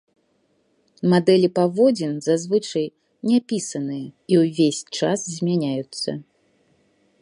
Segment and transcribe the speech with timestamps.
[1.11, 2.87] Мадэлі паводзін, зазвычай,
[3.31, 6.11] няпісаныя і ўвесь час змяняюцца.